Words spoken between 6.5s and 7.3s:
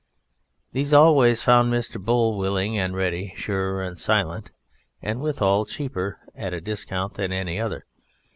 a discount